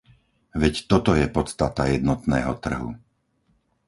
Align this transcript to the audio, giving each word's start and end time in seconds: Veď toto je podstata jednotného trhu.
Veď 0.61 0.75
toto 0.91 1.11
je 1.19 1.29
podstata 1.37 1.83
jednotného 1.95 2.53
trhu. 2.63 2.89